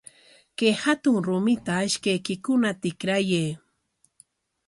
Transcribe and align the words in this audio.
Kay 0.57 0.73
hatun 0.83 1.17
rumita 1.27 1.75
ishkaykikuna 1.87 2.69
tikrayay. 2.81 3.49